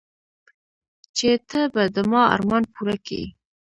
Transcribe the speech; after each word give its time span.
چې 1.17 1.29
ته 1.49 1.61
به 1.73 1.83
د 1.95 1.97
ما 2.11 2.21
ارمان 2.35 2.63
پوره 2.73 2.97
كيې. 3.05 3.25